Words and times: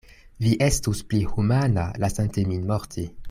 Vi 0.45 0.53
estus 0.67 1.01
pli 1.11 1.19
humana, 1.35 1.85
lasante 2.05 2.49
min 2.53 2.69
morti. 2.73 3.11